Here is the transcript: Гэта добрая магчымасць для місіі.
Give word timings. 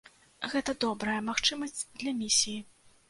Гэта 0.53 0.73
добрая 0.85 1.17
магчымасць 1.29 1.85
для 2.01 2.15
місіі. 2.23 2.57